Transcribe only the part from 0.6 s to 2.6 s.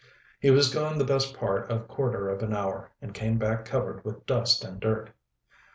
gone the best part of quarter of an